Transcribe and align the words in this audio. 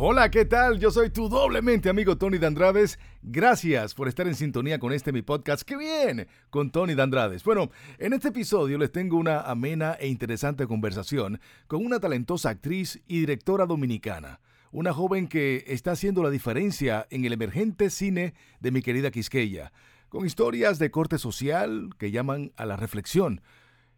Hola, 0.00 0.30
¿qué 0.30 0.44
tal? 0.44 0.78
Yo 0.78 0.92
soy 0.92 1.10
tu 1.10 1.28
doblemente 1.28 1.88
amigo 1.88 2.16
Tony 2.16 2.38
Dandrades. 2.38 3.00
Gracias 3.20 3.94
por 3.94 4.06
estar 4.06 4.28
en 4.28 4.36
sintonía 4.36 4.78
con 4.78 4.92
este 4.92 5.10
mi 5.10 5.22
podcast. 5.22 5.62
¡Qué 5.62 5.76
bien! 5.76 6.28
Con 6.50 6.70
Tony 6.70 6.94
Dandrades. 6.94 7.42
Bueno, 7.42 7.72
en 7.98 8.12
este 8.12 8.28
episodio 8.28 8.78
les 8.78 8.92
tengo 8.92 9.16
una 9.16 9.40
amena 9.40 9.94
e 9.98 10.06
interesante 10.06 10.68
conversación 10.68 11.40
con 11.66 11.84
una 11.84 11.98
talentosa 11.98 12.50
actriz 12.50 13.02
y 13.08 13.18
directora 13.18 13.66
dominicana. 13.66 14.38
Una 14.70 14.92
joven 14.92 15.26
que 15.26 15.64
está 15.66 15.90
haciendo 15.90 16.22
la 16.22 16.30
diferencia 16.30 17.08
en 17.10 17.24
el 17.24 17.32
emergente 17.32 17.90
cine 17.90 18.34
de 18.60 18.70
mi 18.70 18.82
querida 18.82 19.10
Quisqueya, 19.10 19.72
con 20.10 20.24
historias 20.24 20.78
de 20.78 20.92
corte 20.92 21.18
social 21.18 21.90
que 21.98 22.12
llaman 22.12 22.52
a 22.56 22.66
la 22.66 22.76
reflexión. 22.76 23.40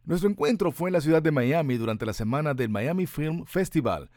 Nuestro 0.07 0.31
encuentro 0.31 0.73
fue 0.73 0.89
en 0.89 0.95
la 0.95 1.03
ciudad 1.03 1.21
de 1.21 1.31
Miami 1.31 1.77
durante 1.77 2.07
la 2.07 2.15
semana 2.15 2.55
del 2.55 2.71
Miami 2.71 3.05
Film 3.07 3.45
Festival 3.45 4.09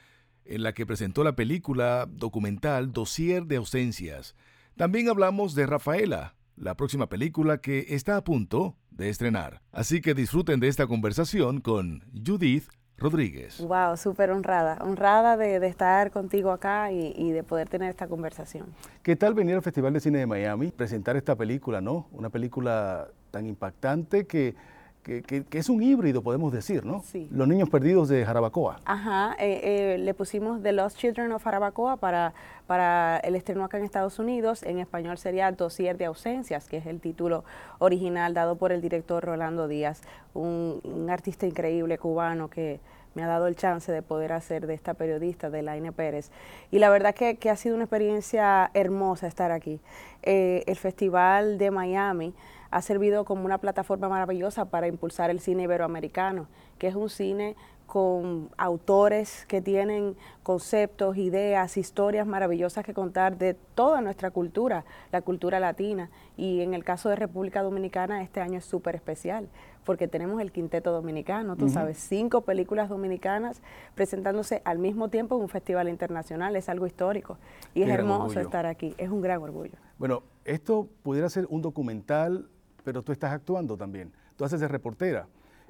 en 0.45 0.63
la 0.63 0.73
que 0.73 0.85
presentó 0.85 1.23
la 1.23 1.35
película 1.35 2.07
documental 2.09 2.91
Dossier 2.91 3.45
de 3.45 3.57
ausencias. 3.57 4.35
También 4.75 5.09
hablamos 5.09 5.55
de 5.55 5.67
Rafaela, 5.67 6.35
la 6.55 6.75
próxima 6.75 7.07
película 7.07 7.59
que 7.59 7.87
está 7.89 8.17
a 8.17 8.23
punto 8.23 8.75
de 8.91 9.09
estrenar. 9.09 9.61
Así 9.71 10.01
que 10.01 10.13
disfruten 10.13 10.59
de 10.59 10.67
esta 10.67 10.87
conversación 10.87 11.61
con 11.61 12.03
Judith 12.13 12.65
Rodríguez. 12.97 13.59
Wow, 13.59 13.97
súper 13.97 14.31
honrada, 14.31 14.77
honrada 14.81 15.35
de, 15.35 15.65
estar 15.67 16.11
contigo 16.11 16.51
acá 16.51 16.91
y, 16.91 17.13
y, 17.17 17.31
de 17.31 17.43
poder 17.43 17.67
tener 17.67 17.89
esta 17.89 18.07
conversación. 18.07 18.67
¿Qué 19.01 19.15
tal 19.15 19.33
venir 19.33 19.55
al 19.55 19.61
Festival 19.61 19.93
de 19.93 19.99
Cine 19.99 20.19
de 20.19 20.27
Miami, 20.27 20.71
presentar 20.71 21.17
esta 21.17 21.35
película, 21.35 21.81
no? 21.81 22.07
Una 22.11 22.29
película 22.29 23.09
tan 23.31 23.45
impactante 23.47 24.27
que 24.27 24.55
que, 25.03 25.45
es 25.51 25.69
un 25.69 25.83
híbrido, 25.83 26.21
podemos 26.21 26.51
decir, 26.51 26.85
¿no? 26.85 27.01
Sí. 27.01 27.27
Los 27.31 27.47
niños 27.47 27.69
perdidos 27.69 28.07
de 28.07 28.25
Jarabacoa. 28.25 28.79
Ajá, 28.85 29.35
eh, 29.37 29.95
eh, 29.95 29.97
le 29.97 30.13
pusimos 30.13 30.63
The 30.63 30.71
Lost 30.71 30.97
Children 30.97 31.33
of 31.33 31.43
Jarabacoa 31.43 31.97
para, 31.97 32.33
para 32.67 33.17
el 33.17 33.35
estreno 33.35 33.65
acá 33.65 33.77
en 33.77 33.83
Estados 33.83 34.17
Unidos. 34.19 34.63
En 34.63 34.79
español 34.79 35.17
sería 35.17 35.51
Dossier 35.51 35.97
de 35.97 36.05
Ausencias, 36.05 36.69
que 36.69 36.77
es 36.77 36.85
el 36.85 37.01
título 37.01 37.43
original 37.79 38.33
dado 38.33 38.55
por 38.55 38.71
el 38.71 38.81
director 38.81 39.23
Rolando 39.23 39.67
Díaz, 39.67 40.01
un, 40.33 40.81
artista 41.09 41.45
increíble 41.45 41.97
cubano 41.97 42.49
que 42.49 42.79
me 43.13 43.23
ha 43.23 43.27
dado 43.27 43.45
el 43.47 43.55
chance 43.55 43.91
de 43.91 44.01
poder 44.01 44.31
hacer 44.31 44.65
de 44.65 44.73
esta 44.73 44.95
periodista, 44.95 45.49
de 45.49 45.61
Laine 45.61 45.91
Pérez. 45.91 46.31
Y 46.71 46.79
la 46.79 46.89
verdad 46.89 47.13
que, 47.13 47.35
que 47.35 47.49
ha 47.49 47.55
sido 47.55 47.75
una 47.75 47.83
experiencia 47.83 48.71
hermosa 48.73 49.27
estar 49.27 49.51
aquí. 49.51 49.79
Eh, 50.23 50.63
el 50.67 50.77
Festival 50.77 51.57
de 51.57 51.69
Miami 51.69 52.33
ha 52.73 52.81
servido 52.81 53.23
como 53.23 53.45
una 53.45 53.59
plataforma 53.59 54.09
maravillosa 54.09 54.65
para 54.65 54.87
impulsar 54.87 55.29
el 55.29 55.39
cine 55.39 55.63
iberoamericano, 55.63 56.47
que 56.79 56.87
es 56.87 56.95
un 56.95 57.09
cine 57.09 57.55
con 57.85 58.49
autores 58.57 59.45
que 59.47 59.61
tienen 59.61 60.15
conceptos, 60.41 61.15
ideas, 61.17 61.77
historias 61.77 62.25
maravillosas 62.25 62.83
que 62.83 62.95
contar 62.95 63.37
de 63.37 63.53
toda 63.53 64.01
nuestra 64.01 64.31
cultura, 64.31 64.85
la 65.11 65.21
cultura 65.21 65.59
latina. 65.59 66.09
Y 66.35 66.61
en 66.61 66.73
el 66.73 66.83
caso 66.83 67.09
de 67.09 67.15
República 67.15 67.61
Dominicana, 67.61 68.23
este 68.23 68.41
año 68.41 68.57
es 68.57 68.65
súper 68.65 68.95
especial, 68.95 69.47
porque 69.83 70.07
tenemos 70.07 70.41
el 70.41 70.51
Quinteto 70.51 70.91
Dominicano, 70.91 71.55
tú 71.55 71.69
sabes, 71.69 71.99
cinco 71.99 72.41
películas 72.41 72.89
dominicanas 72.89 73.61
presentándose 73.93 74.63
al 74.65 74.79
mismo 74.79 75.09
tiempo 75.09 75.35
en 75.35 75.43
un 75.43 75.49
festival 75.49 75.89
internacional, 75.89 76.55
es 76.55 76.69
algo 76.69 76.87
histórico. 76.87 77.37
Y 77.75 77.83
es 77.83 77.89
hermoso 77.89 78.39
estar 78.39 78.65
aquí, 78.65 78.95
es 78.97 79.09
un 79.09 79.21
gran 79.21 79.43
orgullo. 79.43 79.77
Bueno, 79.99 80.23
esto 80.45 80.87
pudiera 81.03 81.29
ser 81.29 81.45
un 81.49 81.61
documental 81.61 82.49
pero 82.83 83.03
tú 83.03 83.11
estás 83.11 83.31
actuando 83.31 83.77
también, 83.77 84.13
tú 84.35 84.45
haces 84.45 84.59
de 84.59 84.67
reportera. 84.67 85.27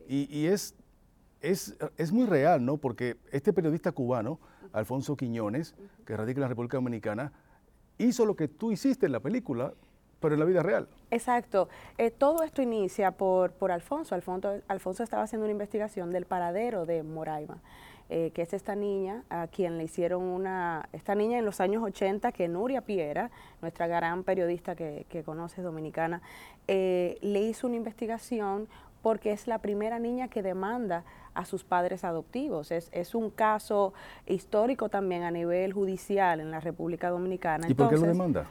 Y, 0.08 0.48
es, 0.48 0.76
es, 1.40 1.78
es, 1.98 2.12
muy 2.12 2.26
real, 2.26 2.66
¿no? 2.66 2.76
Porque 2.76 3.16
este 3.32 3.54
periodista 3.54 3.94
cubano, 3.94 4.38
Alfonso 4.74 5.16
Quiñones, 5.16 5.76
que 6.06 6.18
radica 6.18 6.40
en 6.40 6.42
la 6.42 6.48
República 6.50 6.76
Dominicana, 6.76 7.32
hizo 7.98 8.26
lo 8.26 8.36
que 8.36 8.50
tú 8.50 8.74
hiciste 8.74 9.06
en 9.06 9.14
la 9.14 9.22
película, 9.22 9.74
pero 10.20 10.36
en 10.36 10.40
la 10.40 10.46
vida 10.46 10.62
real. 10.62 10.90
Exacto. 11.10 11.70
Eh, 11.98 12.12
todo 12.12 12.44
esto 12.44 12.62
inicia 12.62 13.12
por, 13.12 13.52
por 13.54 13.72
Alfonso. 13.72 14.14
Alfonso. 14.14 14.62
Alfonso 14.68 15.04
estaba 15.04 15.24
haciendo 15.24 15.46
una 15.46 15.52
investigación 15.52 16.12
del 16.12 16.26
paradero 16.26 16.86
de 16.86 17.04
Moraima. 17.04 17.62
Eh, 18.16 18.30
que 18.30 18.44
es 18.44 18.54
esta 18.54 18.76
niña 18.76 19.24
a 19.32 19.48
quien 19.48 19.80
le 19.80 19.86
hicieron 19.86 20.22
una, 20.22 20.88
esta 20.94 21.16
niña 21.16 21.40
en 21.40 21.46
los 21.46 21.60
años 21.60 21.82
80 21.82 22.32
que 22.32 22.48
Nuria 22.48 22.82
Piera, 22.82 23.32
nuestra 23.60 23.88
gran 23.88 24.24
periodista 24.24 24.76
que, 24.76 25.08
que 25.10 25.24
conoces 25.24 25.64
dominicana, 25.64 26.22
eh, 26.68 27.18
le 27.22 27.42
hizo 27.42 27.66
una 27.66 27.76
investigación 27.76 28.68
porque 29.02 29.32
es 29.32 29.48
la 29.48 29.58
primera 29.58 29.98
niña 29.98 30.28
que 30.28 30.44
demanda 30.44 31.04
a 31.34 31.46
sus 31.46 31.64
padres 31.64 32.04
adoptivos. 32.04 32.70
Es, 32.70 32.90
es, 32.92 33.16
un 33.16 33.32
caso 33.32 33.96
histórico 34.28 34.90
también 34.90 35.24
a 35.24 35.32
nivel 35.32 35.74
judicial 35.74 36.40
en 36.40 36.52
la 36.52 36.60
República 36.60 37.10
Dominicana. 37.10 37.68
¿Y 37.68 37.74
por 37.74 37.90
qué 37.90 37.96
lo 37.96 38.04
demanda? 38.04 38.46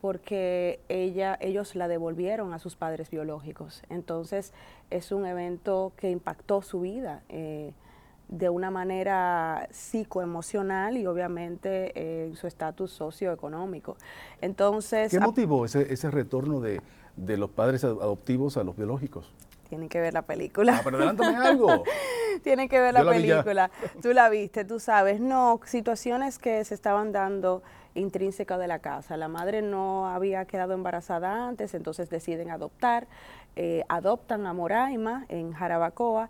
Porque 0.00 0.80
ella, 0.88 1.38
ellos 1.40 1.76
la 1.76 1.86
devolvieron 1.86 2.52
a 2.52 2.58
sus 2.58 2.74
padres 2.74 3.08
biológicos. 3.10 3.84
Entonces 3.88 4.52
es 4.90 5.12
un 5.12 5.26
evento 5.26 5.92
que 5.96 6.10
impactó 6.10 6.60
su 6.60 6.80
vida. 6.80 7.22
Eh, 7.28 7.72
de 8.28 8.48
una 8.48 8.70
manera 8.70 9.68
psicoemocional 9.70 10.96
y 10.96 11.06
obviamente 11.06 11.92
eh, 11.94 12.32
su 12.34 12.46
estatus 12.46 12.90
socioeconómico. 12.90 13.96
Entonces, 14.40 15.10
¿Qué 15.10 15.20
motivó 15.20 15.64
ese, 15.64 15.92
ese 15.92 16.10
retorno 16.10 16.60
de, 16.60 16.80
de, 17.16 17.36
los 17.36 17.50
padres 17.50 17.84
adoptivos 17.84 18.56
a 18.56 18.64
los 18.64 18.76
biológicos? 18.76 19.32
Tienen 19.68 19.88
que 19.88 20.00
ver 20.00 20.14
la 20.14 20.22
película. 20.22 20.76
Ah, 20.76 20.80
pero 20.84 20.96
adelántame 20.96 21.36
algo. 21.36 21.84
Tienen 22.42 22.68
que 22.68 22.78
ver 22.80 22.94
la, 22.94 23.04
película. 23.04 23.70
Tú 24.02 24.12
la 24.12 24.28
viste, 24.28 24.64
tú 24.64 24.78
sabes. 24.78 25.20
No, 25.20 25.60
situaciones 25.64 26.38
que 26.38 26.64
se 26.64 26.74
estaban 26.74 27.12
dando 27.12 27.62
intrínsecas 27.94 28.58
de 28.58 28.68
la 28.68 28.78
casa. 28.78 29.16
La 29.16 29.28
madre 29.28 29.62
no 29.62 30.06
había 30.06 30.44
quedado 30.44 30.74
embarazada 30.74 31.48
antes, 31.48 31.74
entonces 31.74 32.10
deciden 32.10 32.50
adoptar. 32.50 33.06
Eh, 33.56 33.84
adoptan 33.88 34.46
a 34.46 34.52
Moraima 34.52 35.24
en 35.28 35.52
Jarabacoa 35.52 36.28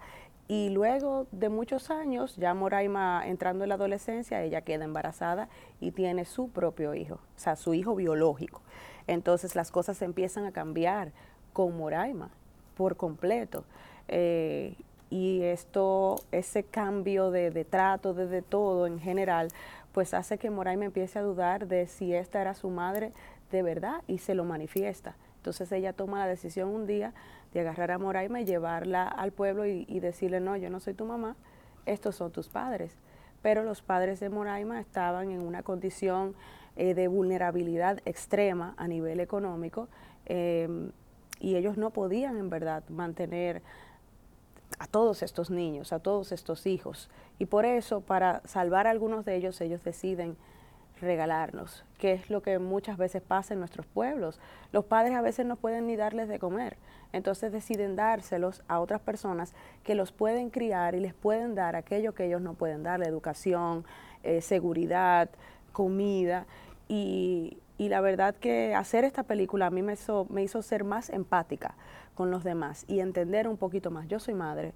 y 0.48 0.70
luego 0.70 1.26
de 1.32 1.48
muchos 1.48 1.90
años, 1.90 2.36
ya 2.36 2.54
Moraima 2.54 3.26
entrando 3.26 3.64
en 3.64 3.70
la 3.70 3.74
adolescencia, 3.74 4.42
ella 4.42 4.60
queda 4.60 4.84
embarazada 4.84 5.48
y 5.80 5.90
tiene 5.90 6.24
su 6.24 6.50
propio 6.50 6.94
hijo, 6.94 7.14
o 7.14 7.38
sea, 7.38 7.56
su 7.56 7.74
hijo 7.74 7.96
biológico. 7.96 8.62
Entonces 9.08 9.56
las 9.56 9.72
cosas 9.72 10.00
empiezan 10.02 10.44
a 10.44 10.52
cambiar 10.52 11.12
con 11.52 11.76
Moraima 11.76 12.30
por 12.76 12.96
completo. 12.96 13.64
Eh, 14.06 14.76
y 15.10 15.42
esto, 15.42 16.16
ese 16.30 16.62
cambio 16.62 17.30
de, 17.30 17.50
de 17.50 17.64
trato, 17.64 18.14
de, 18.14 18.26
de, 18.26 18.42
todo 18.42 18.86
en 18.86 19.00
general, 19.00 19.48
pues 19.92 20.14
hace 20.14 20.38
que 20.38 20.50
Moraima 20.50 20.84
empiece 20.84 21.18
a 21.18 21.22
dudar 21.22 21.66
de 21.66 21.86
si 21.86 22.14
esta 22.14 22.40
era 22.40 22.54
su 22.54 22.70
madre 22.70 23.12
de 23.50 23.62
verdad 23.62 24.02
y 24.06 24.18
se 24.18 24.34
lo 24.34 24.44
manifiesta. 24.44 25.16
Entonces 25.38 25.70
ella 25.72 25.92
toma 25.92 26.18
la 26.18 26.26
decisión 26.26 26.68
un 26.68 26.86
día 26.86 27.14
de 27.52 27.60
agarrar 27.60 27.90
a 27.90 27.98
Moraima 27.98 28.40
y 28.40 28.44
llevarla 28.44 29.06
al 29.08 29.32
pueblo 29.32 29.66
y, 29.66 30.00
decirle, 30.00 30.40
no, 30.40 30.56
yo 30.56 30.70
no 30.70 30.80
soy 30.80 30.94
tu 30.94 31.04
mamá, 31.04 31.36
estos 31.86 32.16
son 32.16 32.32
tus 32.32 32.48
padres. 32.48 32.96
Pero 33.42 33.62
los 33.62 33.82
padres 33.82 34.20
de 34.20 34.28
Moraima 34.28 34.80
estaban 34.80 35.30
en 35.30 35.42
una 35.42 35.62
condición 35.62 36.34
eh, 36.76 36.94
de 36.94 37.08
vulnerabilidad 37.08 38.00
extrema 38.04 38.74
a 38.76 38.88
nivel 38.88 39.20
económico 39.20 39.88
em, 40.26 40.90
y 41.40 41.56
ellos 41.56 41.76
no 41.76 41.90
podían 41.90 42.36
en 42.38 42.50
verdad 42.50 42.82
mantener 42.88 43.62
a 44.78 44.86
todos 44.86 45.22
estos 45.22 45.50
niños, 45.50 45.92
a 45.92 46.00
todos 46.00 46.32
estos 46.32 46.66
hijos. 46.66 47.08
Y 47.38 47.46
por 47.46 47.64
eso, 47.64 48.00
para 48.00 48.42
salvar 48.44 48.86
a 48.86 48.90
algunos 48.90 49.24
de 49.24 49.36
ellos, 49.36 49.60
ellos 49.60 49.84
deciden 49.84 50.36
regalarnos, 51.00 51.84
que 51.98 52.12
es 52.12 52.30
lo 52.30 52.42
que 52.42 52.58
muchas 52.58 52.96
veces 52.96 53.22
pasa 53.22 53.54
en 53.54 53.60
nuestros 53.60 53.86
pueblos. 53.86 54.40
Los 54.72 54.84
padres 54.84 55.14
a 55.14 55.22
veces 55.22 55.46
no 55.46 55.56
pueden 55.56 55.86
ni 55.86 55.96
darles 55.96 56.28
de 56.28 56.38
comer, 56.38 56.76
entonces 57.12 57.52
deciden 57.52 57.96
dárselos 57.96 58.62
a 58.68 58.80
otras 58.80 59.00
personas 59.00 59.54
que 59.84 59.94
los 59.94 60.12
pueden 60.12 60.50
criar 60.50 60.94
y 60.94 61.00
les 61.00 61.14
pueden 61.14 61.54
dar 61.54 61.76
aquello 61.76 62.14
que 62.14 62.26
ellos 62.26 62.40
no 62.40 62.54
pueden 62.54 62.82
dar, 62.82 63.00
la 63.00 63.06
educación, 63.06 63.84
eh, 64.22 64.40
seguridad, 64.40 65.30
comida. 65.72 66.46
Y, 66.88 67.58
y, 67.78 67.88
la 67.88 68.00
verdad 68.00 68.34
que 68.34 68.74
hacer 68.74 69.04
esta 69.04 69.22
película 69.22 69.66
a 69.66 69.70
mí 69.70 69.82
me 69.82 69.94
hizo, 69.94 70.26
me 70.30 70.42
hizo 70.42 70.62
ser 70.62 70.84
más 70.84 71.10
empática 71.10 71.74
con 72.14 72.30
los 72.30 72.44
demás 72.44 72.84
y 72.86 73.00
entender 73.00 73.48
un 73.48 73.56
poquito 73.56 73.90
más. 73.90 74.08
Yo 74.08 74.18
soy 74.18 74.34
madre 74.34 74.72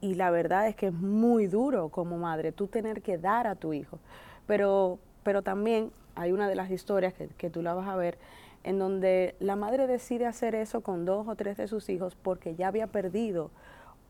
y 0.00 0.14
la 0.14 0.30
verdad 0.30 0.68
es 0.68 0.76
que 0.76 0.88
es 0.88 0.92
muy 0.92 1.46
duro 1.46 1.88
como 1.88 2.18
madre 2.18 2.52
tú 2.52 2.66
tener 2.66 3.00
que 3.00 3.16
dar 3.16 3.46
a 3.46 3.54
tu 3.54 3.72
hijo. 3.72 3.98
Pero 4.46 4.98
pero 5.24 5.42
también 5.42 5.90
hay 6.14 6.32
una 6.32 6.48
de 6.48 6.54
las 6.54 6.70
historias 6.70 7.14
que, 7.14 7.50
tú 7.50 7.62
la 7.62 7.74
vas 7.74 7.88
a 7.88 7.96
ver, 7.96 8.18
en 8.62 8.78
donde 8.78 9.34
la 9.40 9.56
madre 9.56 9.86
decide 9.86 10.26
hacer 10.26 10.54
eso 10.54 10.80
con 10.80 11.04
dos 11.04 11.26
o 11.26 11.34
tres 11.34 11.56
de 11.56 11.66
sus 11.66 11.88
hijos 11.88 12.14
porque 12.14 12.54
ya 12.54 12.68
había 12.68 12.86
perdido 12.86 13.50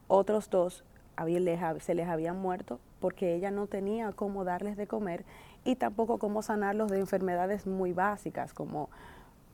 otros 0.06 0.50
dos, 0.50 0.84
se 1.80 1.94
les 1.94 2.08
habían 2.08 2.36
muerto 2.36 2.80
porque 3.00 3.34
ella 3.34 3.50
no 3.50 3.66
tenía 3.66 4.12
cómo 4.12 4.44
darles 4.44 4.76
de 4.76 4.86
comer 4.86 5.24
y 5.64 5.76
tampoco 5.76 6.18
cómo 6.18 6.42
sanarlos 6.42 6.90
de 6.90 6.98
enfermedades 6.98 7.66
muy 7.66 7.92
básicas 7.92 8.52
como 8.52 8.90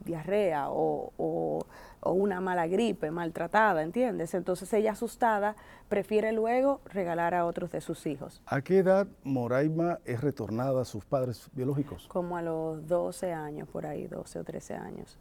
diarrea 0.05 0.67
o, 0.71 1.65
una 2.03 2.41
mala 2.41 2.67
gripe, 2.67 3.11
maltratada, 3.11 3.83
¿entiendes? 3.83 4.33
Entonces 4.35 4.73
ella 4.73 4.93
asustada 4.93 5.55
prefiere 5.89 6.33
luego 6.33 6.81
regalar 6.87 7.35
a 7.35 7.45
otros 7.45 7.71
de 7.71 7.81
sus 7.81 8.07
hijos. 8.07 8.43
¿A 8.47 8.63
qué 8.63 8.79
edad 8.79 9.07
Moraima 9.23 9.99
es 10.07 10.21
retornada 10.21 10.83
a 10.83 10.85
sus 10.85 11.05
padres 11.05 11.51
biológicos? 11.53 12.09
Como 12.09 12.37
a 12.37 12.43
los 12.43 12.87
12 12.87 13.33
años, 13.33 13.69
por 13.69 13.85
ahí, 13.87 14.07
12 14.07 14.39
o 14.39 14.45
13 14.45 14.75
años 14.75 15.19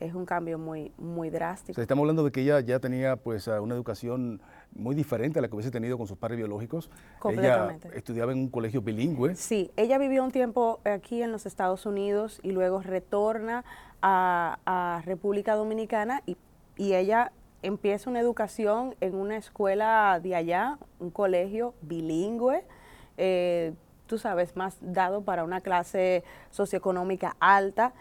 es 0.00 0.14
un 0.14 0.26
cambio 0.26 0.58
muy, 0.58 0.92
muy 0.98 1.30
drástico. 1.30 1.80
estamos 1.80 2.02
hablando 2.02 2.24
de 2.24 2.32
que 2.32 2.42
ella 2.42 2.60
ya 2.60 2.80
tenía 2.80 3.16
pues 3.16 3.46
una 3.46 3.74
educación 3.74 4.40
muy 4.74 4.94
diferente 4.94 5.38
a 5.38 5.42
la 5.42 5.48
que 5.48 5.54
hubiese 5.54 5.70
tenido 5.70 5.98
con 5.98 6.06
sus 6.06 6.16
padres 6.16 6.38
biológicos. 6.38 6.90
Completamente. 7.18 7.88
Ella 7.88 7.96
estudiaba 7.96 8.32
en 8.32 8.38
un 8.38 8.48
colegio 8.48 8.82
bilingüe. 8.82 9.34
Sí, 9.34 9.70
ella 9.76 9.98
vivió 9.98 10.24
un 10.24 10.30
tiempo 10.30 10.80
aquí 10.84 11.22
en 11.22 11.30
los 11.30 11.46
Estados 11.46 11.86
Unidos 11.86 12.40
y 12.42 12.52
luego 12.52 12.80
retorna 12.80 13.64
a, 14.00 15.02
República 15.04 15.54
Dominicana 15.54 16.22
y, 16.26 16.36
ella 16.78 17.30
empieza 17.62 18.10
una 18.10 18.18
educación 18.18 18.96
en 19.00 19.14
una 19.14 19.36
escuela 19.36 20.18
de 20.20 20.34
allá, 20.34 20.78
un 20.98 21.10
colegio 21.10 21.74
bilingüe. 21.82 22.64
Eh, 23.18 23.74
tú 24.06 24.18
sabes, 24.18 24.56
más 24.56 24.78
dado 24.80 25.22
para 25.22 25.44
una 25.44 25.60
clase 25.60 26.24
socioeconómica 26.50 27.36
alta 27.38 27.92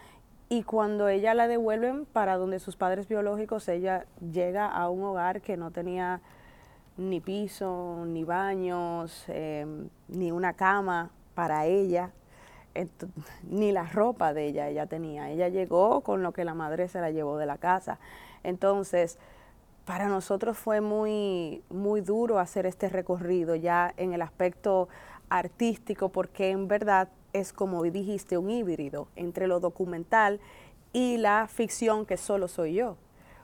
y 0.52 0.64
cuando 0.64 1.08
ella 1.08 1.34
la 1.34 1.48
devuelven 1.48 2.06
para 2.06 2.36
donde 2.36 2.60
sus 2.60 2.76
padres 2.76 3.08
biológicos, 3.08 3.70
ella 3.70 4.06
llega 4.34 4.68
a 4.68 4.90
un 4.90 5.02
hogar 5.02 5.40
que 5.40 5.56
no 5.56 5.72
tenía 5.72 6.20
ni 6.98 7.22
piso, 7.22 8.04
ni 8.06 8.26
baños, 8.26 9.24
em, 9.30 9.88
ni 10.10 10.34
una 10.34 10.52
cama 10.52 11.10
para 11.36 11.68
ella, 11.68 12.12
ni 13.44 13.72
la 13.72 13.86
ropa 13.86 14.34
de 14.34 14.48
ella 14.48 14.68
ella 14.68 14.88
tenía. 14.88 15.30
Ella 15.30 15.48
llegó 15.48 16.02
con 16.02 16.22
lo 16.22 16.34
que 16.34 16.44
la 16.44 16.54
madre 16.54 16.90
se 16.90 17.00
la 17.00 17.12
llevó 17.12 17.38
de 17.38 17.46
la 17.46 17.58
casa. 17.58 17.98
Entonces, 18.44 19.18
para 19.86 20.10
nosotros 20.10 20.58
fue 20.58 20.82
muy, 20.82 21.64
muy 21.70 22.02
duro 22.02 22.40
hacer 22.40 22.66
este 22.66 22.90
recorrido 22.90 23.56
ya 23.56 23.94
en 23.96 24.12
el 24.12 24.22
aspecto 24.22 24.90
artístico, 25.30 26.10
porque 26.10 26.50
en 26.50 26.68
verdad 26.68 27.08
es 27.34 27.54
como 27.54 27.84
dijiste, 27.84 28.38
un 28.38 28.50
híbrido 28.50 29.08
entre 29.16 29.48
lo 29.48 29.60
documental 29.60 30.40
y 30.94 31.18
la 31.18 31.48
ficción 31.48 32.06
que 32.06 32.18
solo 32.18 32.48
soy 32.48 32.76
yo. 32.76 32.98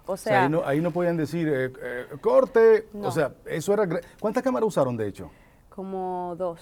O 0.05 0.15
sea, 0.15 0.43
ahí, 0.43 0.49
no, 0.49 0.63
ahí, 0.65 0.79
no, 0.79 0.91
podían 0.91 1.17
decir, 1.17 1.47
eh, 1.49 1.71
eh, 1.81 2.05
corte, 2.21 2.87
o 3.01 3.11
sea, 3.11 3.33
eso 3.45 3.73
era... 3.73 3.87
¿Cuántas 4.21 4.41
cámaras 4.41 4.67
usaron 4.67 4.95
de 4.95 5.07
hecho? 5.07 5.29
Como 5.69 6.33
dos, 6.37 6.61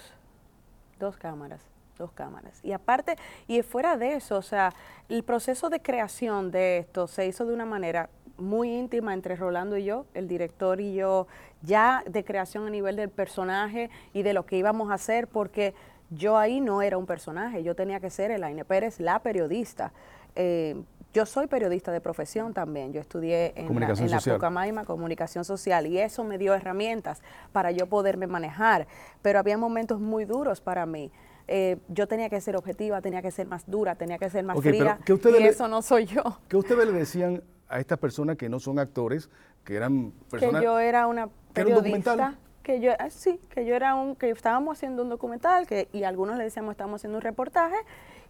dos 1.00 1.16
cámaras, 1.16 1.62
dos 1.98 2.12
cámaras. 2.12 2.60
Y 2.63 2.72
aparte, 2.72 3.16
y 3.48 3.62
fuera 3.62 3.98
de 3.98 4.16
eso, 4.16 4.38
o 4.38 4.42
sea, 4.42 4.74
el 5.10 5.24
proceso 5.24 5.69
de 5.69 5.80
creación 5.80 6.50
de 6.50 6.80
esto 6.80 7.06
se 7.06 7.27
hizo 7.27 7.45
de 7.45 7.54
una 7.54 7.66
manera 7.66 8.10
muy 8.38 8.72
íntima 8.72 9.13
entre 9.13 9.36
Rolando 9.36 9.77
y 9.77 9.86
yo, 9.86 10.06
el 10.13 10.27
director 10.27 10.81
y 10.81 10.95
yo, 10.95 11.27
ya 11.62 12.04
de 12.07 12.24
creación 12.24 12.66
a 12.66 12.69
nivel 12.69 12.95
del 12.95 13.10
personaje 13.10 13.89
y 14.13 14.24
de 14.24 14.33
lo 14.33 14.45
que 14.45 14.57
íbamos 14.57 14.92
a 14.92 14.95
hacer, 14.95 15.27
porque 15.27 15.74
yo 16.10 16.38
ahí 16.38 16.62
no 16.62 16.81
era 16.81 16.98
un 16.98 17.06
personaje, 17.06 17.63
yo 17.63 17.75
tenía 17.75 18.00
que 18.00 18.10
ser 18.10 18.31
Elaine 18.31 18.66
Pérez, 18.66 19.00
la 19.00 19.19
periodista. 19.19 19.92
Eh, 20.36 20.81
yo 21.13 21.25
soy 21.25 21.48
periodista 21.48 21.92
de 21.94 22.02
profesión 22.02 22.54
también, 22.54 22.92
yo 22.92 23.00
estudié 23.00 23.54
en 23.56 23.80
la, 23.80 23.90
en 23.90 24.12
la 24.12 24.19
Pucamaima, 24.19 24.84
comunicación 24.84 25.46
social, 25.46 25.88
y 25.88 25.98
eso 25.98 26.25
me 26.25 26.38
dio 26.38 26.54
herramientas 26.54 27.22
para 27.54 27.72
yo 27.72 27.88
poderme 27.88 28.28
manejar, 28.28 28.86
pero 29.22 29.40
había 29.40 29.57
momentos 29.57 30.02
muy 30.02 30.25
duros 30.25 30.60
para 30.60 30.86
mí. 30.86 31.12
Eh, 31.48 31.78
yo 31.88 32.08
tenía 32.08 32.30
que 32.30 32.42
ser 32.42 32.58
objetiva, 32.58 33.01
tenía 33.01 33.22
que 33.22 33.31
ser 33.31 33.48
más 33.48 33.63
dura, 33.66 33.96
tenía 33.96 34.18
que 34.18 34.30
ser 34.30 34.44
más 34.44 34.60
fría, 34.60 35.00
y 35.08 35.44
eso 35.44 35.68
no 35.69 35.81
soy 35.81 36.06
yo. 36.06 36.22
¿Qué 36.50 36.58
ustedes 36.58 36.86
le 36.86 36.94
decían 36.94 37.44
a 37.69 37.80
estas 37.80 37.98
personas 37.98 38.36
que 38.36 38.50
no 38.50 38.60
son 38.60 38.78
actores, 38.80 39.30
que 39.63 39.75
eran 39.75 40.12
personas... 40.30 40.60
Que 40.60 40.66
yo 40.66 40.80
era 40.80 41.08
una 41.08 41.30
periodista 41.54 42.36
que 42.65 42.81
yo 42.81 42.94
ah, 42.97 43.12
sí, 43.12 43.39
que 43.50 43.63
yo 43.63 43.75
era 43.75 43.94
un 43.94 44.15
que 44.15 44.31
estábamos 44.31 44.75
haciendo 44.75 45.03
un 45.03 45.09
documental 45.09 45.67
que 45.67 45.88
y 45.94 46.03
algunos 46.03 46.35
le 46.38 46.44
decíamos 46.44 46.71
estábamos 46.71 47.00
haciendo 47.00 47.19
un 47.19 47.21
reportaje 47.21 47.75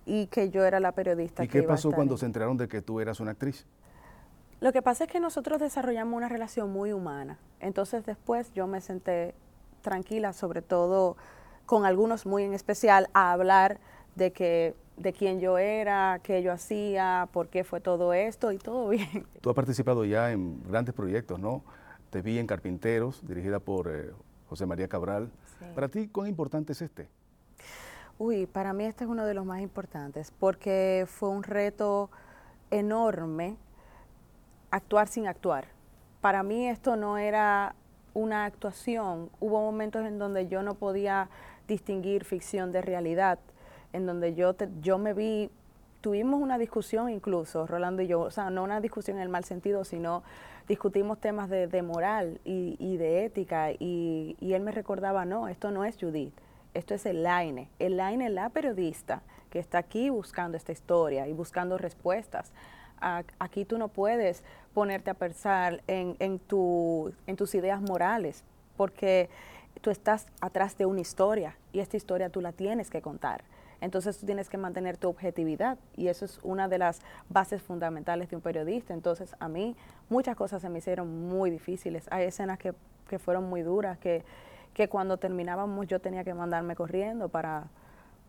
y 0.06 0.28
que 0.28 0.50
yo 0.50 0.66
era 0.66 0.82
la 0.82 0.92
periodista. 0.92 1.44
¿Y 1.44 1.48
qué 1.48 1.64
pasó 1.64 1.92
cuando 1.92 2.18
se 2.18 2.26
enteraron 2.26 2.58
de 2.58 2.68
que 2.68 2.82
tú 2.82 3.00
eras 3.00 3.22
una 3.22 3.32
actriz? 3.32 3.66
Lo 4.60 4.74
que 4.74 4.82
pasa 4.82 5.06
es 5.06 5.10
que 5.10 5.22
nosotros 5.22 5.60
desarrollamos 5.60 6.18
una 6.18 6.28
relación 6.28 6.70
muy 6.70 6.92
humana. 6.92 7.40
Entonces 7.62 8.06
después 8.06 8.52
yo 8.54 8.68
me 8.68 8.82
senté 8.82 9.36
tranquila, 9.82 10.34
sobre 10.34 10.62
todo 10.62 11.16
con 11.66 11.86
algunos 11.86 12.26
muy 12.26 12.44
en 12.44 12.54
especial, 12.54 13.08
a 13.14 13.32
hablar 13.32 13.80
de 14.16 14.34
que 14.34 14.76
de 14.98 15.14
quién 15.14 15.40
yo 15.40 15.58
era, 15.58 16.20
qué 16.24 16.44
yo 16.44 16.52
hacía, 16.52 17.30
por 17.32 17.48
qué 17.48 17.64
fue 17.64 17.80
todo 17.80 18.14
esto 18.14 18.52
y 18.52 18.58
todo 18.58 18.90
bien. 18.90 19.26
Tú 19.40 19.50
has 19.50 19.56
participado 19.56 20.04
ya 20.04 20.32
en 20.34 20.62
grandes 20.68 20.94
proyectos, 20.94 21.40
¿no? 21.40 21.64
Te 22.10 22.22
vi 22.22 22.40
en 22.40 22.48
Carpinteros, 22.48 23.26
dirigida 23.28 23.60
por 23.60 23.90
eh, 23.90 24.12
José 24.50 24.66
María 24.66 24.88
Cabral. 24.88 25.32
Para 25.74 25.88
ti, 25.90 26.08
¿cuán 26.08 26.28
importante 26.28 26.74
es 26.74 26.82
este? 26.82 27.08
Uy, 28.18 28.46
para 28.46 28.74
mí 28.74 28.86
este 28.86 29.04
es 29.04 29.10
uno 29.10 29.26
de 29.26 29.34
los 29.34 29.46
más 29.46 29.60
importantes 29.62 30.32
porque 30.40 31.06
fue 31.08 31.30
un 31.30 31.44
reto 31.44 32.10
enorme 32.72 33.58
actuar 34.72 35.08
sin 35.08 35.28
actuar. 35.28 35.68
Para 36.22 36.42
mí 36.44 36.68
esto 36.68 36.96
no 36.96 37.18
era 37.18 37.76
una 38.14 38.46
actuación. 38.46 39.30
Hubo 39.40 39.60
momentos 39.60 40.06
en 40.06 40.18
donde 40.18 40.48
yo 40.48 40.64
no 40.64 40.76
podía 40.76 41.30
distinguir 41.68 42.24
ficción 42.24 42.72
de 42.72 42.82
realidad, 42.82 43.40
en 43.94 44.06
donde 44.06 44.34
yo, 44.34 44.56
yo 44.82 44.98
me 44.98 45.14
vi 45.14 45.50
tuvimos 46.06 46.40
una 46.40 46.60
discusión 46.60 47.10
incluso, 47.10 47.66
Rolando 47.66 48.04
y 48.04 48.08
yo, 48.08 48.20
o 48.22 48.30
sea, 48.30 48.52
no 48.52 48.62
una 48.62 48.80
discusión 48.80 49.18
en 49.18 49.24
el 49.24 49.30
mal 49.30 49.44
sentido, 49.44 49.84
sino 49.84 50.22
discutimos 50.68 51.20
temas 51.20 51.50
de, 51.50 51.82
moral 51.82 52.40
y, 52.44 52.98
de 52.98 53.26
ética 53.26 53.72
y, 53.72 54.38
él 54.40 54.62
me 54.62 54.72
recordaba, 54.72 55.26
no, 55.26 55.48
esto 55.48 55.72
no 55.72 55.84
es 55.84 55.98
Judith, 56.00 56.32
esto 56.76 56.94
es 56.94 57.08
Elaine. 57.08 57.70
Elaine 57.80 58.30
la 58.30 58.50
periodista 58.50 59.24
que 59.50 59.58
está 59.58 59.80
aquí 59.80 60.12
buscando 60.12 60.58
esta 60.58 60.72
historia 60.72 61.28
y 61.28 61.34
buscando 61.34 61.76
respuestas. 61.76 62.54
Aquí 63.40 63.66
tú 63.66 63.80
no 63.80 63.88
puedes 63.88 64.44
ponerte 64.76 65.10
a 65.10 65.16
pensar 65.16 65.82
en, 65.88 66.18
en, 66.20 66.38
tu, 66.38 67.16
en 67.26 67.36
tus 67.36 67.56
ideas 67.56 67.82
morales, 67.82 68.44
porque 68.78 69.28
tú 69.82 69.90
estás 69.90 70.28
atrás 70.40 70.78
de 70.78 70.86
una 70.86 71.02
historia 71.02 71.58
y 71.74 71.80
esta 71.80 71.98
historia 71.98 72.30
tú 72.30 72.42
la 72.42 72.52
tienes 72.52 72.92
que 72.92 73.02
contar. 73.02 73.44
Entonces 73.86 74.18
tú 74.18 74.26
tienes 74.26 74.50
que 74.50 74.58
mantener 74.58 74.98
tu 74.98 75.08
objetividad 75.08 75.78
y 75.96 76.08
eso 76.08 76.26
es 76.26 76.40
una 76.42 76.68
de 76.68 76.80
las 76.80 77.02
bases 77.30 77.62
fundamentales 77.62 78.32
de 78.32 78.36
un 78.36 78.42
periodista. 78.42 78.96
Entonces 78.96 79.36
a 79.40 79.48
mí 79.48 79.76
muchas 80.10 80.36
cosas 80.36 80.64
se 80.64 80.70
me 80.70 80.80
hicieron 80.80 81.30
muy 81.30 81.52
difíciles. 81.52 82.08
Hay 82.10 82.26
escenas 82.26 82.58
que, 82.58 82.74
que 83.08 83.20
fueron 83.20 83.48
muy 83.48 83.62
duras, 83.62 84.00
que, 84.00 84.24
que 84.74 84.90
cuando 84.90 85.18
terminábamos 85.18 85.86
yo 85.86 86.02
tenía 86.02 86.24
que 86.24 86.34
mandarme 86.34 86.76
corriendo 86.76 87.30
para, 87.30 87.68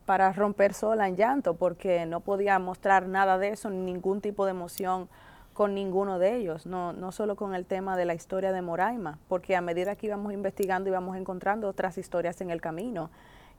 para 0.05 0.31
romper 0.35 0.75
sola 0.75 1.09
en 1.09 1.17
llanto 1.17 1.55
porque 1.55 2.05
no 2.05 2.21
podía 2.21 2.59
mostrar 2.59 3.09
nada 3.09 3.39
de 3.39 3.49
eso, 3.49 3.71
ningún 3.71 4.21
tipo 4.21 4.45
de 4.45 4.51
emoción 4.51 5.09
con 5.55 5.75
ninguno 5.75 6.19
de 6.19 6.37
ellos, 6.37 6.67
no, 6.67 6.93
no 6.93 7.13
solo 7.13 7.35
con 7.35 7.55
el 7.55 7.65
tema 7.65 7.97
de 7.97 8.05
la 8.05 8.13
historia 8.13 8.53
de 8.53 8.61
Moraima, 8.61 9.19
porque 9.27 9.57
a 9.57 9.63
medida 9.63 9.97
que 9.97 10.07
íbamos 10.07 10.35
investigando 10.35 10.91
íbamos 10.91 11.17
encontrando 11.17 11.67
otras 11.67 11.97
historias 11.97 12.43
en 12.43 12.51
el 12.51 12.61
camino 12.61 13.09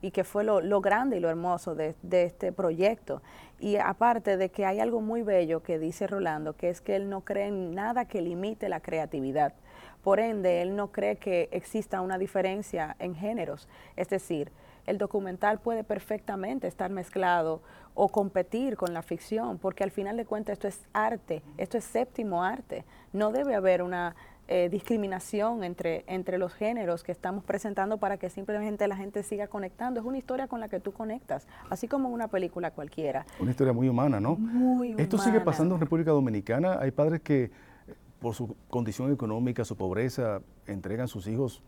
y 0.00 0.10
que 0.10 0.24
fue 0.24 0.44
lo, 0.44 0.60
lo 0.60 0.80
grande 0.80 1.16
y 1.16 1.20
lo 1.20 1.28
hermoso 1.28 1.74
de, 1.74 1.94
de, 2.02 2.24
este 2.24 2.52
proyecto. 2.52 3.22
Y 3.58 3.76
aparte 3.76 4.36
de 4.36 4.50
que 4.50 4.64
hay 4.64 4.80
algo 4.80 5.00
muy 5.00 5.22
bello 5.22 5.62
que 5.62 5.78
dice 5.78 6.06
Rolando, 6.06 6.54
que 6.56 6.70
es 6.70 6.80
que 6.80 6.96
él 6.96 7.08
no 7.10 7.22
cree 7.22 7.48
en 7.48 7.74
nada 7.74 8.04
que 8.04 8.22
limite 8.22 8.68
la 8.68 8.80
creatividad. 8.80 9.54
Por 10.02 10.20
ende, 10.20 10.62
él 10.62 10.76
no 10.76 10.92
cree 10.92 11.16
que 11.16 11.48
exista 11.50 12.00
una 12.00 12.18
diferencia 12.18 12.96
en 12.98 13.14
géneros. 13.14 13.68
Es 13.96 14.08
decir, 14.08 14.52
el 14.86 14.96
documental 14.96 15.58
puede 15.58 15.84
perfectamente 15.84 16.66
estar 16.66 16.90
mezclado 16.90 17.60
o 17.94 18.08
competir 18.08 18.76
con 18.76 18.94
la 18.94 19.02
ficción, 19.02 19.58
porque 19.58 19.84
al 19.84 19.90
final 19.90 20.16
de 20.16 20.24
cuentas 20.24 20.54
esto 20.54 20.68
es 20.68 20.80
arte, 20.92 21.42
esto 21.58 21.76
es 21.76 21.84
séptimo 21.84 22.42
arte. 22.42 22.84
No 23.12 23.32
debe 23.32 23.54
haber 23.54 23.82
una 23.82 24.14
eh, 24.50 24.68
discriminación 24.70 25.62
entre, 25.62 26.04
entre 26.06 26.38
los 26.38 26.54
géneros 26.54 27.02
que 27.02 27.12
estamos 27.12 27.44
presentando 27.44 27.98
para 27.98 28.16
que 28.16 28.30
simplemente 28.30 28.88
la 28.88 28.96
gente 28.96 29.22
siga 29.22 29.46
conectando. 29.46 30.00
Es 30.00 30.06
una 30.06 30.16
historia 30.16 30.48
con 30.48 30.58
la 30.60 30.68
que 30.68 30.80
tú 30.80 30.92
conectas, 30.92 31.46
así 31.68 31.86
como 31.86 32.08
una 32.08 32.28
película 32.28 32.70
cualquiera. 32.70 33.26
Una 33.40 33.50
historia 33.50 33.74
muy 33.74 33.88
humana, 33.88 34.20
¿no? 34.20 34.36
Muy 34.36 34.94
Esto 34.96 35.18
sigue 35.18 35.40
pasando 35.40 35.74
en 35.74 35.82
República 35.82 36.12
Dominicana. 36.12 36.78
Hay 36.80 36.90
padres 36.92 37.20
que 37.20 37.50
por 38.20 38.34
su 38.34 38.56
condición 38.70 39.12
económica, 39.12 39.64
su 39.64 39.76
pobreza, 39.76 40.40
entregan 40.66 41.08
sus 41.08 41.26
hijos 41.28 41.62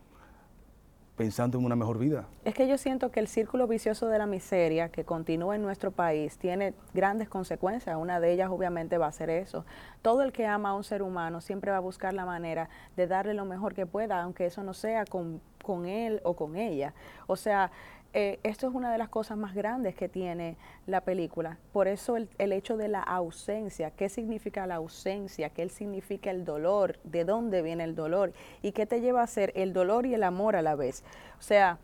pensando 1.21 1.59
en 1.59 1.67
una 1.67 1.77
mejor 1.77 1.99
vida. 1.99 2.25
Es 2.47 2.55
que 2.55 2.67
yo 2.67 2.79
siento 2.79 3.11
que 3.11 3.21
el 3.21 3.29
círculo 3.29 3.67
vicioso 3.67 4.09
de 4.09 4.17
la 4.17 4.25
miseria 4.25 4.89
que 4.89 5.05
continúa 5.05 5.55
en 5.55 5.61
nuestro 5.61 5.91
país 5.91 6.39
tiene 6.39 6.73
grandes 6.95 7.29
consecuencias. 7.29 7.95
Una 7.99 8.21
de 8.21 8.33
ellas 8.33 8.49
obviamente 8.51 8.97
va 8.97 9.09
a 9.09 9.13
ser 9.13 9.29
eso. 9.29 9.67
Todo 10.01 10.23
el 10.23 10.33
que 10.33 10.47
ama 10.47 10.71
a 10.71 10.75
un 10.75 10.83
ser 10.83 11.03
humano 11.03 11.43
siempre 11.43 11.73
va 11.73 11.77
a 11.77 11.81
buscar 11.81 12.15
la 12.15 12.25
manera 12.25 12.71
de 12.97 13.07
darle 13.07 13.35
lo 13.35 13.45
mejor 13.45 13.75
que 13.75 13.85
pueda, 13.85 14.23
aunque 14.23 14.47
eso 14.47 14.63
no 14.63 14.73
sea 14.73 15.05
con, 15.05 15.43
con 15.63 15.85
él 15.85 16.23
o 16.25 16.37
con 16.37 16.57
ella. 16.57 16.95
O 17.27 17.37
sea, 17.37 17.71
eh, 18.13 18.41
esto 18.43 18.67
es 18.69 18.75
una 18.75 18.91
de 18.91 18.99
las 18.99 19.09
cosas 19.09 19.39
más 19.39 19.55
grandes 19.55 19.95
que 19.95 20.09
tiene 20.09 20.57
la 20.87 21.01
película. 21.03 21.59
Por 21.73 21.87
eso 21.87 22.17
el, 22.17 22.29
el, 22.39 22.53
hecho 22.53 22.77
de 22.77 22.89
la 22.89 23.01
ausencia, 23.01 23.93
qué 23.93 24.09
significa 24.09 24.67
la 24.67 24.77
ausencia, 24.77 25.51
qué 25.51 25.69
significa 25.69 26.31
el 26.31 26.45
dolor, 26.45 26.99
de 27.05 27.25
dónde 27.25 27.63
viene 27.63 27.85
el 27.85 27.95
dolor 27.95 28.33
y 28.63 28.73
qué 28.73 28.87
te 28.87 29.01
lleva 29.01 29.23
a 29.23 29.27
ser 29.27 29.53
el 29.55 29.73
dolor 29.73 30.07
y 30.07 30.15
el 30.15 30.25
amor 30.25 30.57
a 30.57 30.63
la 30.63 30.75
vez. 30.75 31.05
O 31.39 31.43
sea, 31.43 31.79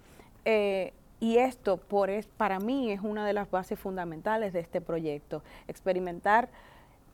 eh, 0.44 0.92
y 1.20 1.38
esto 1.38 1.76
por 1.76 2.10
para 2.36 2.58
mí 2.58 2.90
es 2.92 3.00
una 3.00 3.26
de 3.26 3.32
las 3.32 3.50
bases 3.50 3.78
fundamentales 3.78 4.52
de 4.52 4.60
este 4.60 4.80
proyecto, 4.80 5.42
experimentar 5.66 6.48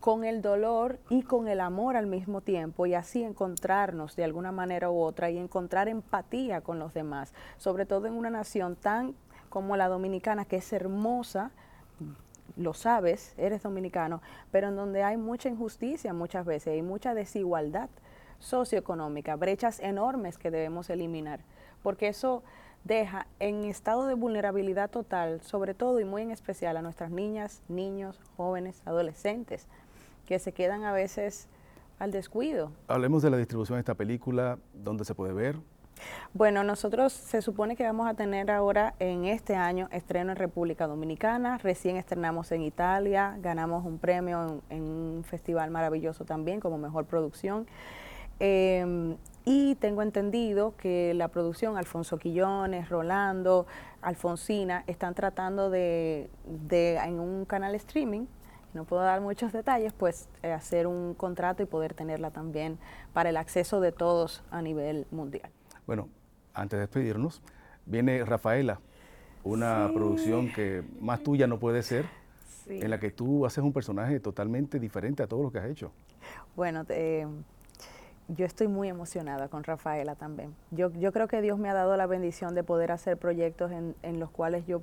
con 0.03 0.25
el 0.25 0.43
dolor 0.43 0.99
y 1.11 1.23
con 1.23 1.47
el 1.47 1.61
amor 1.61 1.97
al 1.97 2.09
mismo 2.09 2.41
tiempo 2.41 2.87
y 2.87 2.95
así 2.95 3.23
encontrarnos 3.23 4.17
de 4.17 4.25
alguna 4.25 4.51
manera 4.51 4.91
u 4.91 4.99
otra 4.99 5.31
y 5.31 5.39
encontrar 5.39 5.87
empatía 5.87 6.61
con 6.61 6.81
los 6.81 6.93
demás, 6.93 7.33
sobre 7.57 7.87
todo 7.87 8.09
en 8.09 8.15
una 8.15 8.29
nación 8.29 8.75
tan 8.75 9.15
como 9.49 9.77
la 9.77 9.87
dominicana 9.87 10.45
que 10.45 10.57
es 10.57 10.73
hermosa, 10.73 11.53
lo 12.57 12.75
sabes, 12.75 13.33
eres 13.37 13.63
dominicano, 13.63 14.23
pero 14.51 14.71
en 14.71 14.75
donde 14.75 15.05
hay 15.05 15.17
mucha 15.17 15.49
injusticia 15.49 16.13
muchas 16.13 16.45
veces 16.47 16.77
y 16.77 16.83
mucha 16.83 17.15
desigualdad 17.15 17.89
socioeconómica, 18.41 19.37
brechas 19.37 19.79
enormes 19.79 20.37
que 20.37 20.51
debemos 20.51 20.91
eliminar, 20.91 21.45
porque 21.85 22.09
eso 22.09 22.43
deja 22.83 23.29
en 23.39 23.67
estado 23.67 24.07
de 24.07 24.15
vulnerabilidad 24.15 24.91
total, 24.91 25.41
sobre 25.43 25.75
todo 25.75 26.01
y 26.01 26.05
muy 26.05 26.23
en 26.23 26.33
especial 26.33 26.77
a 26.77 26.83
nuestras 26.83 27.13
niñas, 27.13 27.63
niños, 27.69 28.21
jóvenes, 28.37 28.83
adolescentes, 28.85 29.69
que 30.27 30.39
se 30.39 30.53
quedan 30.53 30.85
a 30.85 30.93
veces 30.93 31.49
al 31.99 32.11
descuido. 32.11 32.73
Hablemos 32.89 33.23
de 33.23 33.31
la 33.31 33.37
distribución 33.37 33.77
de 33.77 33.81
esta 33.81 33.95
película, 33.95 34.59
dónde 34.73 35.05
se 35.05 35.15
puede 35.15 35.33
ver. 35.33 35.57
Bueno, 36.35 36.65
nosotros 36.65 37.13
se 37.13 37.43
supone 37.43 37.77
que 37.77 37.85
vamos 37.85 38.09
a 38.09 38.15
tener 38.15 38.51
ahora 38.51 38.95
en 38.99 39.25
este 39.25 39.55
año 39.55 39.89
estreno 39.93 40.33
en 40.33 40.37
República 40.37 40.87
Dominicana, 40.87 41.59
recién 41.59 41.97
estrenamos 41.97 42.51
en 42.51 42.63
Italia, 42.63 43.37
ganamos 43.41 43.85
un 43.85 43.99
premio 43.99 44.63
en, 44.71 44.79
en 44.79 44.83
un 44.83 45.25
festival 45.25 45.71
maravilloso 45.71 46.25
también 46.25 46.59
como 46.59 46.77
mejor 46.79 47.05
producción. 47.05 47.67
Eh, 48.41 49.17
y 49.45 49.75
tengo 49.77 50.03
entendido 50.03 50.77
que 50.77 51.15
la 51.15 51.29
producción, 51.29 51.77
Alfonso 51.77 52.17
Quillones, 52.19 52.89
Rolando, 52.89 53.67
Alfonsina, 54.01 54.85
están 54.87 55.15
tratando 55.15 55.69
de, 55.69 56.31
de 56.69 56.97
en 56.97 57.19
un 57.19 57.45
canal 57.45 57.75
streaming, 57.75 58.27
no 58.75 58.85
puedo 58.85 59.03
dar 59.03 59.21
muchos 59.21 59.53
detalles, 59.53 59.93
pues 59.93 60.29
eh, 60.43 60.53
hacer 60.53 60.87
un 60.87 61.15
contrato 61.15 61.63
y 61.63 61.67
poder 61.67 61.95
tenerla 61.95 62.31
también 62.31 62.79
para 63.13 63.31
el 63.31 63.37
acceso 63.37 63.81
de 63.81 63.93
todos 63.93 64.43
a 64.51 64.63
nivel 64.63 65.07
mundial. 65.11 65.51
Bueno, 65.87 66.09
antes 66.55 66.79
de 66.79 66.81
despedirnos, 66.81 67.43
viene 67.87 68.25
Rafaela, 68.25 68.81
una 69.45 69.89
sí. 69.89 69.95
producción 69.95 70.53
que 70.53 70.83
más 71.01 71.23
tuya 71.23 71.47
no 71.47 71.59
puede 71.59 71.83
ser, 71.83 72.07
sí. 72.65 72.81
en 72.81 72.91
la 72.91 72.99
que 72.99 73.11
tú 73.11 73.45
haces 73.47 73.63
un 73.63 73.73
personaje 73.73 74.21
totalmente 74.21 74.79
diferente 74.79 75.23
a 75.23 75.27
todo 75.27 75.43
lo 75.43 75.51
que 75.51 75.59
has 75.59 75.67
hecho. 75.67 75.93
Bueno, 76.55 76.85
te, 76.85 77.27
yo 78.29 78.47
estoy 78.47 78.69
muy 78.69 78.89
emocionada 78.89 79.49
con 79.49 79.65
Rafaela 79.65 80.15
también. 80.15 80.55
Yo, 80.71 80.91
yo 80.93 81.13
creo 81.13 81.29
que 81.29 81.43
Dios 81.43 81.59
me 81.59 81.69
ha 81.69 81.75
dado 81.75 81.97
la 81.97 82.07
bendición 82.07 82.55
de 82.55 82.63
poder 82.63 82.93
hacer 82.93 83.17
proyectos 83.17 83.73
en, 83.73 83.95
en 84.03 84.21
los 84.21 84.31
cuales 84.31 84.67
yo 84.67 84.83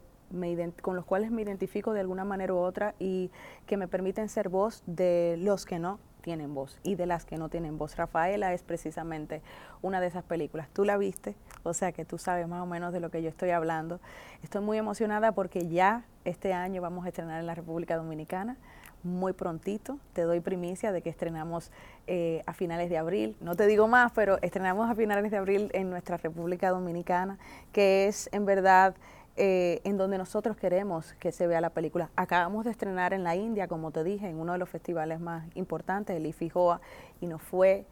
con 0.81 0.95
los 0.95 1.05
cuales 1.05 1.31
me 1.31 1.41
identifico 1.41 1.93
de 1.93 2.01
alguna 2.01 2.25
manera 2.25 2.53
u 2.53 2.57
otra 2.57 2.95
y 2.99 3.31
que 3.65 3.77
me 3.77 3.87
permiten 3.87 4.29
ser 4.29 4.49
voz 4.49 4.83
de 4.85 5.35
los 5.39 5.65
que 5.65 5.79
no 5.79 5.99
tienen 6.21 6.53
voz 6.53 6.77
y 6.83 6.95
de 6.95 7.05
las 7.05 7.25
que 7.25 7.37
no 7.37 7.49
tienen 7.49 7.77
voz. 7.77 7.95
Rafaela 7.95 8.53
es 8.53 8.63
precisamente 8.63 9.41
una 9.81 10.01
de 10.01 10.07
esas 10.07 10.23
películas. 10.23 10.67
Tú 10.73 10.85
la 10.85 10.97
viste, 10.97 11.35
o 11.63 11.73
sea 11.73 11.91
que 11.91 12.05
tú 12.05 12.17
sabes 12.17 12.47
más 12.47 12.61
o 12.61 12.65
menos 12.65 12.93
de 12.93 12.99
lo 12.99 13.09
que 13.09 13.21
yo 13.21 13.29
estoy 13.29 13.51
hablando. 13.51 13.99
Estoy 14.43 14.61
muy 14.61 14.77
emocionada 14.77 15.31
porque 15.31 15.67
ya 15.67 16.03
este 16.25 16.53
año 16.53 16.81
vamos 16.81 17.05
a 17.05 17.09
estrenar 17.09 17.39
en 17.39 17.47
la 17.47 17.55
República 17.55 17.95
Dominicana 17.95 18.57
muy 19.03 19.33
prontito. 19.33 19.97
Te 20.13 20.23
doy 20.23 20.39
primicia 20.39 20.91
de 20.91 21.01
que 21.01 21.09
estrenamos 21.09 21.71
eh, 22.07 22.41
a 22.45 22.53
finales 22.53 22.89
de 22.89 22.97
abril. 22.97 23.35
No 23.39 23.55
te 23.55 23.65
digo 23.65 23.87
más, 23.87 24.11
pero 24.11 24.39
estrenamos 24.41 24.89
a 24.89 24.95
finales 24.95 25.31
de 25.31 25.37
abril 25.37 25.69
en 25.73 25.89
nuestra 25.89 26.17
República 26.17 26.69
Dominicana, 26.69 27.37
que 27.71 28.07
es 28.07 28.29
en 28.31 28.45
verdad 28.45 28.95
eh, 29.41 29.79
en 29.85 29.95
donde 29.95 30.17
nosotros 30.17 30.57
queremos 30.57 31.13
que 31.13 31.31
se 31.31 31.47
vea 31.47 31.61
la 31.61 31.69
película. 31.69 32.09
Acabamos 32.17 32.65
de 32.65 32.71
estrenar 32.71 33.13
en 33.13 33.23
la 33.23 33.37
India, 33.37 33.69
como 33.69 33.91
te 33.91 34.03
dije, 34.03 34.27
en 34.27 34.37
uno 34.37 34.51
de 34.51 34.59
los 34.59 34.67
festivales 34.67 35.21
más 35.21 35.47
importantes, 35.55 36.17
el 36.17 36.25
IFIJOA, 36.25 36.81
y 37.21 37.27
nos 37.27 37.41
fue 37.41 37.85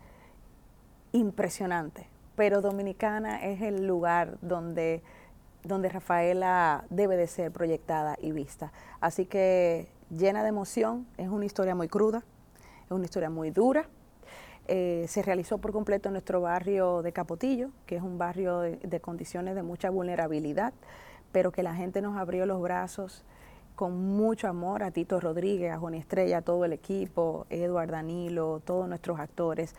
impresionante. 1.13 2.09
Pero 2.35 2.61
Dominicana 2.61 3.45
es 3.45 3.61
el 3.61 3.87
lugar 3.87 4.37
donde 4.41 5.01
donde 5.63 5.89
Rafaela 5.89 6.85
debe 6.89 7.17
de 7.17 7.27
ser 7.27 7.51
proyectada 7.51 8.17
y 8.21 8.31
vista. 8.31 8.71
Así 8.99 9.25
que 9.25 9.87
llena 10.09 10.43
de 10.43 10.49
emoción, 10.49 11.07
es 11.17 11.29
una 11.29 11.45
historia 11.45 11.75
muy 11.75 11.87
cruda, 11.87 12.23
es 12.85 12.91
una 12.91 13.05
historia 13.05 13.29
muy 13.29 13.51
dura. 13.51 13.87
Eh, 14.67 15.05
se 15.07 15.21
realizó 15.21 15.59
por 15.59 15.71
completo 15.71 16.09
en 16.09 16.13
nuestro 16.13 16.41
barrio 16.41 17.01
de 17.01 17.13
Capotillo, 17.13 17.69
que 17.85 17.95
es 17.95 18.01
un 18.01 18.17
barrio 18.17 18.59
de, 18.59 18.77
de, 18.77 18.99
condiciones 18.99 19.55
de 19.55 19.63
mucha 19.63 19.89
vulnerabilidad, 19.89 20.73
pero 21.31 21.51
que 21.51 21.63
la 21.63 21.75
gente 21.75 22.01
nos 22.01 22.17
abrió 22.17 22.45
los 22.45 22.61
brazos 22.61 23.23
con 23.75 24.15
mucho 24.17 24.47
amor 24.47 24.81
a 24.81 24.91
Tito 24.91 25.19
Rodríguez, 25.19 25.71
a 25.71 25.77
Joni 25.77 25.97
Estrella, 25.99 26.39
a 26.39 26.41
todo 26.41 26.65
el 26.65 26.73
equipo, 26.73 27.45
Eduard 27.49 27.91
Danilo, 27.91 28.59
todos 28.65 28.89
nuestros 28.89 29.19
actores, 29.19 29.75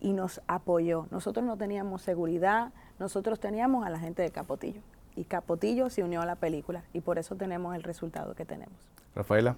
y 0.00 0.12
nos 0.14 0.40
apoyó. 0.46 1.06
Nosotros 1.10 1.44
no 1.44 1.56
teníamos 1.56 2.02
seguridad, 2.02 2.72
nosotros 2.98 3.40
teníamos 3.40 3.86
a 3.86 3.90
la 3.90 3.98
gente 3.98 4.22
de 4.22 4.30
Capotillo 4.30 4.80
y 5.16 5.24
Capotillo 5.24 5.90
se 5.90 6.02
unió 6.02 6.22
a 6.22 6.26
la 6.26 6.36
película 6.36 6.84
y 6.92 7.00
por 7.00 7.18
eso 7.18 7.36
tenemos 7.36 7.74
el 7.74 7.82
resultado 7.82 8.34
que 8.34 8.44
tenemos. 8.44 8.74
Rafaela, 9.14 9.56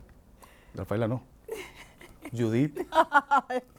Rafaela 0.75 1.09
no. 1.09 1.23
Judith. 2.37 2.79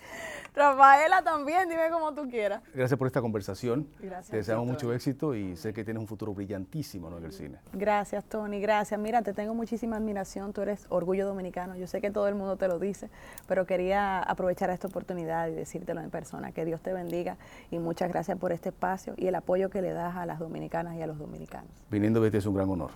Rafaela 0.56 1.22
también, 1.22 1.68
dime 1.68 1.90
como 1.92 2.14
tú 2.14 2.30
quieras. 2.30 2.62
Gracias 2.74 2.98
por 2.98 3.08
esta 3.08 3.22
conversación. 3.22 3.90
Gracias. 4.00 4.30
Te 4.30 4.38
deseamos 4.38 4.66
mucho 4.66 4.94
éxito 4.94 5.36
y 5.36 5.58
sé 5.58 5.74
que 5.74 5.84
tienes 5.84 6.00
un 6.00 6.08
futuro 6.08 6.34
brillantísimo 6.34 7.10
¿no? 7.10 7.18
en 7.18 7.26
el 7.26 7.34
cine. 7.34 7.58
Gracias, 7.74 8.24
Tony, 8.24 8.62
gracias. 8.62 8.98
Mira, 8.98 9.22
te 9.22 9.34
tengo 9.34 9.54
muchísima 9.54 9.98
admiración, 9.98 10.54
tú 10.54 10.62
eres 10.62 10.86
orgullo 10.90 11.28
dominicano. 11.28 11.76
Yo 11.76 11.88
sé 11.88 12.00
que 12.00 12.10
todo 12.10 12.30
el 12.30 12.36
mundo 12.36 12.56
te 12.56 12.70
lo 12.70 12.80
dice, 12.80 13.10
pero 13.48 13.66
quería 13.66 14.20
aprovechar 14.20 14.70
esta 14.70 14.88
oportunidad 14.88 15.50
y 15.50 15.56
decírtelo 15.56 16.00
en 16.00 16.10
persona. 16.10 16.54
Que 16.54 16.64
Dios 16.64 16.82
te 16.82 16.94
bendiga 16.94 17.38
y 17.70 17.80
muchas 17.80 18.10
gracias 18.10 18.38
por 18.38 18.54
este 18.54 18.70
espacio 18.70 19.14
y 19.18 19.28
el 19.28 19.36
apoyo 19.36 19.70
que 19.70 19.82
le 19.82 19.92
das 19.92 20.16
a 20.16 20.26
las 20.26 20.40
dominicanas 20.40 20.96
y 20.96 21.02
a 21.02 21.08
los 21.08 21.18
dominicanos. 21.18 21.70
Viniendo 21.92 22.22
de 22.22 22.32
ti 22.32 22.38
es 22.38 22.46
un 22.46 22.56
gran 22.56 22.70
honor. 22.70 22.92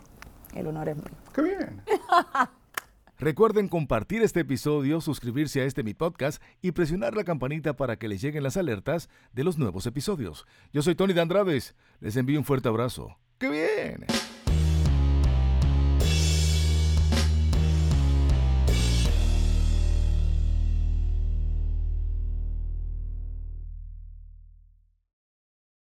El 0.56 0.68
honor 0.68 0.90
es 0.90 0.96
mío. 0.96 1.06
¡Qué 1.34 1.42
bien! 1.42 1.82
Recuerden 3.20 3.68
compartir 3.68 4.22
este 4.22 4.40
episodio, 4.40 5.02
suscribirse 5.02 5.60
a 5.60 5.66
este 5.66 5.84
mi 5.84 5.94
podcast 5.94 6.42
y 6.62 6.72
presionar 6.72 7.18
la 7.18 7.26
campanita 7.26 7.76
para 7.76 8.00
que 8.00 8.08
les 8.08 8.22
lleguen 8.22 8.44
las 8.44 8.56
alertas 8.56 9.10
de 9.34 9.44
los 9.44 9.58
nuevos 9.58 9.86
episodios. 9.86 10.48
Yo 10.72 10.82
soy 10.82 10.96
Tony 10.96 11.12
de 11.12 11.20
Andrades. 11.20 11.76
Les 12.00 12.16
envío 12.16 12.40
un 12.40 12.46
fuerte 12.46 12.70
abrazo. 12.70 13.18
¡Qué 13.38 13.50
bien! 13.50 14.06